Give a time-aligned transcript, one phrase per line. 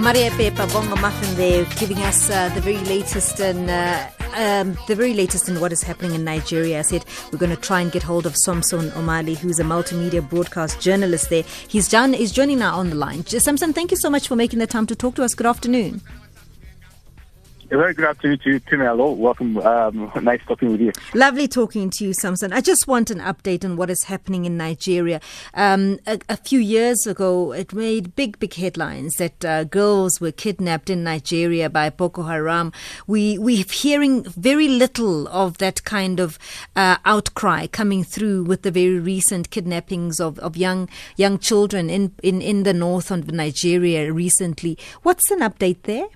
[0.00, 4.94] Maria Pepa Bongo Muffin there, giving us uh, the very latest in uh, um, the
[4.94, 6.78] very latest in what is happening in Nigeria.
[6.78, 10.26] I said we're going to try and get hold of Samson Omale, who's a multimedia
[10.26, 11.42] broadcast journalist there.
[11.68, 12.14] He's done.
[12.14, 13.26] He's joining now on the line.
[13.26, 15.34] Samson, thank you so much for making the time to talk to us.
[15.34, 16.00] Good afternoon.
[17.72, 19.12] A very good afternoon to you, Tim Hello.
[19.12, 19.56] Welcome.
[19.58, 20.90] Um, nice talking with you.
[21.14, 22.52] Lovely talking to you, Samson.
[22.52, 25.20] I just want an update on what is happening in Nigeria.
[25.54, 30.32] Um, a, a, few years ago, it made big, big headlines that uh, girls were
[30.32, 32.72] kidnapped in Nigeria by Boko Haram.
[33.06, 36.40] We we're hearing very little of that kind of
[36.74, 42.14] uh, outcry coming through with the very recent kidnappings of, of young young children in,
[42.20, 44.76] in, in the north of Nigeria recently.
[45.04, 46.08] What's an update there?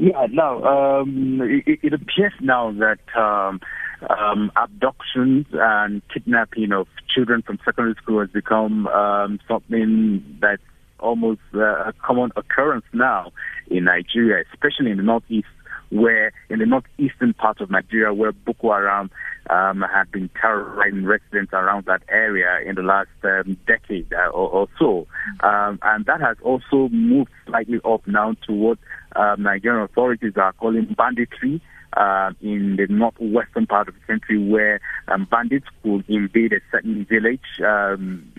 [0.00, 3.60] Yeah, now um, it, it, appears now that um,
[4.08, 10.62] um, abductions and kidnapping of children from secondary school has become um, something that's
[11.00, 13.30] almost uh, a common occurrence now
[13.70, 15.48] in Nigeria, especially in the northeast,
[15.90, 19.10] where in the northeastern part of Nigeria, where Boko Haram
[19.50, 24.48] um, have been terrorizing residents around that area in the last um, decade uh, or,
[24.48, 25.06] or, so.
[25.40, 28.78] Um, and that has also moved slightly up now to what
[29.16, 31.60] um, Nigerian authorities are calling banditry.
[31.96, 37.04] Uh, in the northwestern part of the country, where um, bandits could invade a certain
[37.04, 38.32] village, um,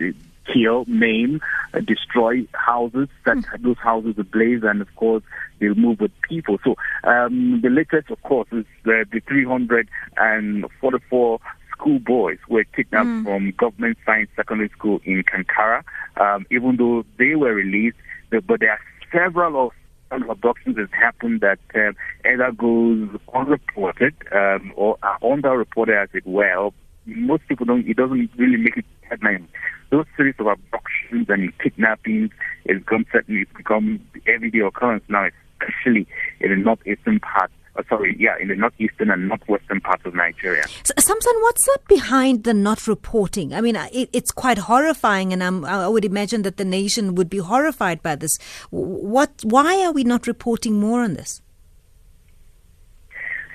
[0.52, 1.40] kill, maim,
[1.74, 3.62] uh, destroy houses, set mm.
[3.62, 5.22] those houses ablaze, and of course,
[5.60, 6.58] they'll move with people.
[6.64, 11.40] So um, the latest, of course, is the, the 344
[11.72, 13.24] schoolboys were kidnapped mm.
[13.24, 15.84] from Government Science Secondary School in Kankara.
[16.18, 17.98] Um, even though they were released,
[18.30, 18.80] but there are
[19.12, 19.72] several of
[20.12, 21.92] abductions has happened that uh,
[22.28, 26.74] either goes unreported um, or are underreported as it well.
[27.06, 27.88] Most people don't.
[27.88, 29.48] It doesn't really make it headline
[29.92, 32.32] those series of abductions and kidnappings
[32.68, 35.28] has become certainly become everyday occurrence now,
[35.60, 36.08] especially
[36.40, 40.64] in the northeastern part uh, sorry, yeah, in the northeastern and northwestern parts of Nigeria.
[40.84, 43.54] So, Samson, what's up behind the not reporting?
[43.54, 47.30] I mean, it, it's quite horrifying, and I'm, i would imagine that the nation would
[47.30, 48.32] be horrified by this.
[48.70, 49.32] What?
[49.44, 51.42] Why are we not reporting more on this?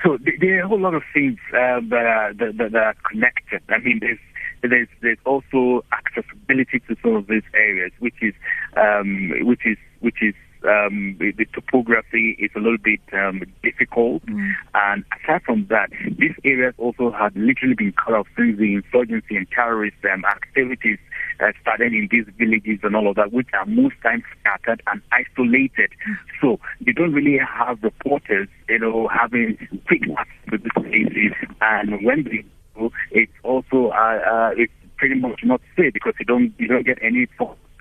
[0.03, 3.63] So there are a whole lot of things uh, that, are, that, that are connected.
[3.69, 4.19] I mean, there's
[4.63, 8.35] there's there's also accessibility to some of these areas, which is
[8.77, 10.35] um, which is which is
[10.67, 14.25] um, the, topography is a little bit um, difficult.
[14.27, 14.53] Mm.
[14.75, 19.37] And aside from that, these areas also have literally been cut off since the insurgency
[19.37, 20.99] and terrorist um, activities
[21.41, 25.01] uh, started in these villages and all of that, which are most times scattered and
[25.13, 25.91] isolated.
[26.09, 26.17] Mm.
[26.41, 29.57] So you don't really have reporters, you know, having
[29.87, 31.33] quick access to these places.
[31.61, 32.45] And when they
[32.77, 36.87] do, it's also uh, uh, it's pretty much not safe because you don't you don't
[36.87, 37.27] get any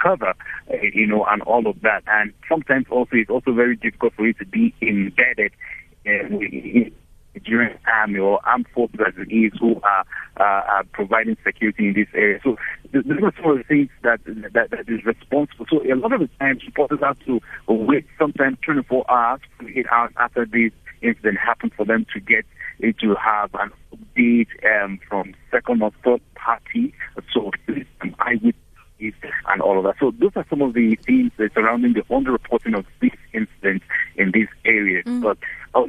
[0.06, 0.34] cover,
[0.72, 2.04] uh, you know, and all of that.
[2.08, 5.52] And sometimes also it's also very difficult for you to be embedded
[6.06, 6.92] uh, in
[7.34, 10.06] Nigerian army or armed forces as it is who are,
[10.38, 12.40] uh, are providing security in this area.
[12.44, 12.58] So
[12.94, 15.66] these are some of the things that, that that is responsible.
[15.70, 20.12] So a lot of the times reporters have to wait sometimes 24 hours, 48 hours
[20.18, 20.72] after this
[21.02, 22.46] incident happened for them to get
[22.82, 26.94] to have an update um, from second or third party
[27.34, 28.16] sources, um,
[29.48, 29.96] and all of that.
[30.00, 33.86] So those are some of the themes surrounding the underreporting of these incidents
[34.16, 35.06] in these areas.
[35.06, 35.22] Mm.
[35.22, 35.38] But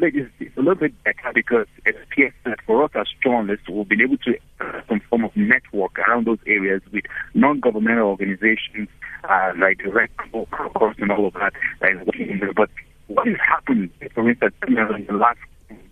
[0.03, 3.89] it's, it's a little bit better because it appears that for us as journalists, we've
[3.89, 8.89] been able to uh, some form of network around those areas with non-governmental organizations
[9.29, 11.53] uh, like the Red Cross and all of that.
[11.83, 12.71] Uh, but
[13.07, 15.39] what has happened, for instance, in the last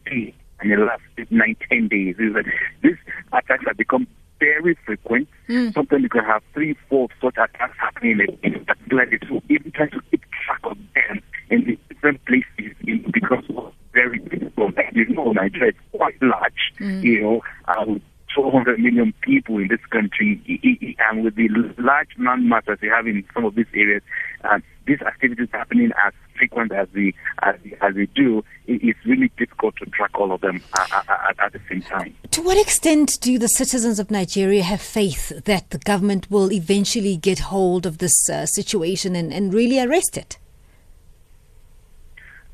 [0.06, 2.44] day in the last nine, ten days is that
[2.82, 2.96] these
[3.32, 4.06] attacks have become
[4.40, 5.28] very frequent.
[5.48, 5.74] Mm.
[5.74, 9.18] Sometimes you can have three, four such attacks happening in a particular day.
[9.28, 13.72] So even trying to keep track of them in the different places in, because of
[13.92, 14.74] very difficult.
[14.92, 17.02] You know, Nigeria is quite large, mm.
[17.02, 18.00] you know, um,
[18.34, 20.42] 400 million people in this country,
[20.98, 24.02] and with the large landmass that we have in some of these areas,
[24.44, 26.12] uh, these activities happening as
[26.54, 30.62] frequent as we as, as we do, it's really difficult to track all of them
[30.78, 32.14] at, at, at, the same time.
[32.30, 37.16] To what extent do the citizens of Nigeria have faith that the government will eventually
[37.16, 40.38] get hold of this uh, situation and, and really arrest it?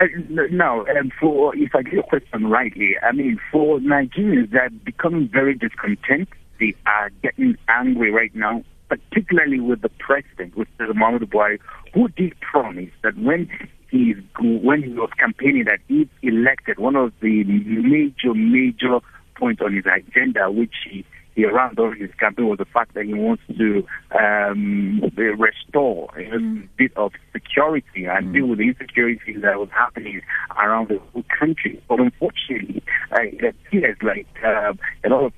[0.00, 0.06] Uh,
[0.50, 5.28] no, um, for if I get your question rightly, I mean for Nigerians they're becoming
[5.28, 6.28] very discontent.
[6.58, 11.58] They are getting angry right now, particularly with the president, with President Muhammadu Buhari,
[11.94, 13.48] who did promise that when
[13.90, 18.98] he when he was campaigning that if elected, one of the major major
[19.36, 21.04] points on his agenda, which he
[21.36, 23.86] he ran during his campaign was the fact that he wants to
[24.18, 26.68] um, restore a mm.
[26.76, 28.32] bit of security security and mm.
[28.32, 30.20] deal with the insecurities that was happening
[30.56, 31.82] around the whole country.
[31.88, 32.82] But unfortunately,
[33.12, 34.72] uh, it appears like uh,
[35.04, 35.32] a lot of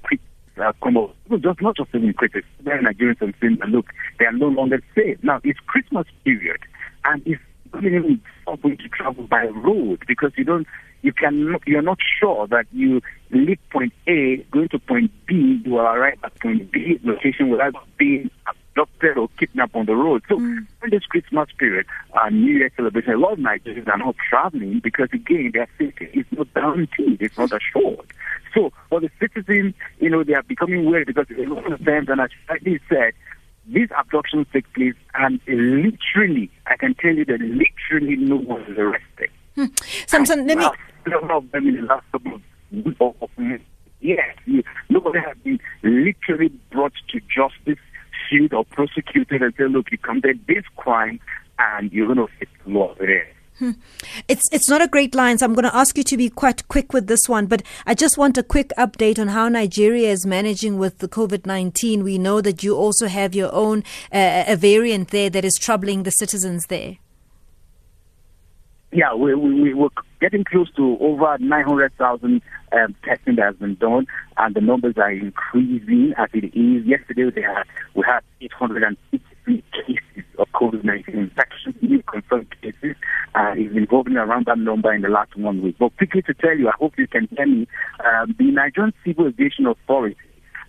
[0.57, 3.87] have come up, just not just even critics, many Nigerians have seen, look,
[4.19, 5.19] they are no longer safe.
[5.23, 6.61] Now, it's Christmas period,
[7.05, 7.41] and it's
[7.73, 8.21] not even
[8.63, 10.67] going to travel by road because you don't
[11.03, 13.01] you can you're not sure that you
[13.31, 17.75] leave point A going to point B, you will arrive at point B location without
[17.99, 20.23] being abducted or kidnapped on the road.
[20.29, 20.67] So mm.
[20.85, 24.81] in this Christmas period, uh, New Year celebration, a lot of Nigerians are not traveling
[24.83, 28.07] because again their safety is not guaranteed, it's not assured.
[28.55, 32.07] So for the citizens, you know, they are becoming worried because a lot of them,
[32.09, 32.59] and as I
[32.89, 33.15] said,
[33.67, 38.77] these abductions take place and literally, I can tell you that literally no one is
[38.77, 39.31] arrested.
[39.55, 39.67] Hmm.
[40.07, 40.65] Samson, let me
[41.31, 43.65] of them in the last couple of, months.
[44.01, 44.37] Yes,
[44.89, 47.79] nobody has been literally brought to justice,
[48.29, 51.21] sued or prosecuted and say, look, you committed this crime
[51.59, 53.29] and you're going to face the law there.
[54.29, 56.67] It's it's not a great line, so I'm going to ask you to be quite
[56.69, 57.47] quick with this one.
[57.47, 61.47] But I just want a quick update on how Nigeria is managing with the COVID
[61.47, 62.03] 19.
[62.03, 66.03] We know that you also have your own uh, a variant there that is troubling
[66.03, 66.99] the citizens there.
[68.94, 69.88] Yeah, we, we, we're
[70.20, 72.43] getting close to over 900,000
[72.73, 74.06] um, testing that has been done,
[74.37, 76.85] and the numbers are increasing as it is.
[76.85, 80.02] Yesterday, we had, we had 853 cases
[80.38, 82.96] of COVID-19 infection, new confirmed cases.
[83.34, 85.76] Uh, it's been around that number in the last one week.
[85.79, 87.67] But quickly to tell you, I hope you can hear me,
[88.05, 90.17] um, the Nigerian Civil Aviation Authority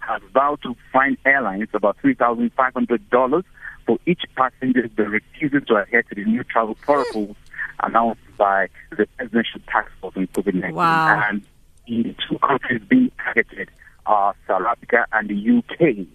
[0.07, 3.44] has vowed to fine airlines about $3,500
[3.86, 7.36] for each passenger that refuses to adhere to the new travel protocols
[7.81, 10.74] announced by the Presidential Task Force on COVID-19.
[10.74, 11.24] Wow.
[11.30, 11.45] And
[11.88, 13.69] the two countries being targeted
[14.06, 16.07] are South Africa and the UK.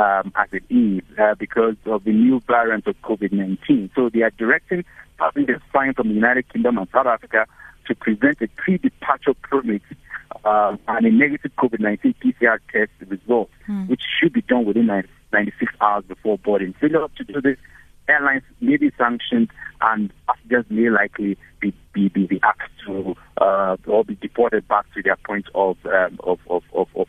[0.00, 3.90] Um, as it is, uh, because of the new variant of COVID-19.
[3.94, 4.84] So they are directing
[5.18, 7.44] passengers flying from the United Kingdom and South Africa
[7.86, 9.82] to present a pre-departure permit
[10.44, 13.88] uh, and a negative COVID-19 PCR test result, hmm.
[13.88, 16.72] which should be done within 96 hours before boarding.
[16.80, 17.58] Failure to do this
[18.08, 19.50] airlines may be sanctioned
[19.80, 24.84] and passengers may likely be, be, be, be asked to uh, or be deported back
[24.94, 27.06] to their point of, um, of, of, of, of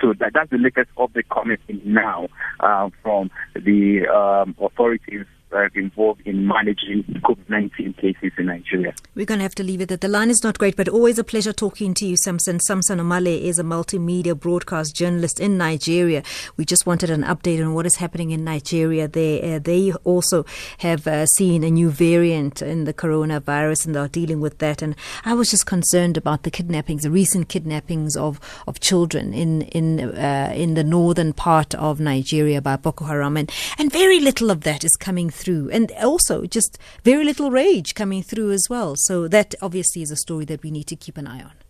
[0.00, 2.28] So that, that's the latest update coming in now
[2.60, 8.94] uh, from the um, authorities uh, involved in managing COVID 19 cases in Nigeria.
[9.14, 9.96] We're going to have to leave it there.
[9.96, 12.58] The line is not great, but always a pleasure talking to you, Samson.
[12.58, 16.22] Samson Omale is a multimedia broadcast journalist in Nigeria.
[16.56, 19.06] We just wanted an update on what is happening in Nigeria.
[19.06, 20.44] They, uh, they also
[20.78, 24.82] have uh, seen a new variant in the coronavirus and they're dealing with that.
[24.82, 29.62] And I was just concerned about the kidnappings, the recent kidnappings of, of children in,
[29.62, 33.36] in, uh, in the northern part of Nigeria by Boko Haram.
[33.36, 35.70] And, and very little of that is coming through through.
[35.70, 38.94] And also just very little rage coming through as well.
[38.96, 41.63] So that obviously is a story that we need to keep an eye on.